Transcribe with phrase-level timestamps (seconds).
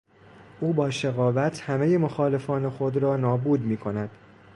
[0.59, 4.09] او با شقاوت همهی مخالفان خود را نابود میکند.